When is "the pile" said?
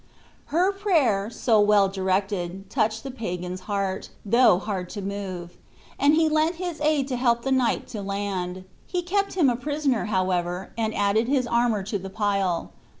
11.99-12.71